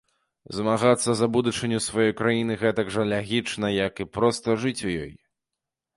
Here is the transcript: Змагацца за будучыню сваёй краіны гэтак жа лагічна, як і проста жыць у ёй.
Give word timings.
Змагацца 0.59 1.09
за 1.19 1.27
будучыню 1.35 1.81
сваёй 1.89 2.13
краіны 2.21 2.57
гэтак 2.63 2.87
жа 2.97 3.07
лагічна, 3.13 3.67
як 3.87 3.93
і 4.03 4.09
проста 4.19 4.59
жыць 4.65 4.79
у 4.89 4.95
ёй. 5.03 5.11